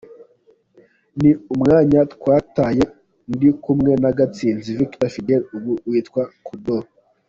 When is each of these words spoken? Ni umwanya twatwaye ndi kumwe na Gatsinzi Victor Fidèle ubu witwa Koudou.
Ni 1.21 1.31
umwanya 1.53 1.99
twatwaye 2.13 2.83
ndi 3.33 3.49
kumwe 3.63 3.91
na 4.01 4.09
Gatsinzi 4.17 4.77
Victor 4.79 5.09
Fidèle 5.15 5.45
ubu 5.55 5.71
witwa 5.89 6.23
Koudou. 6.45 6.85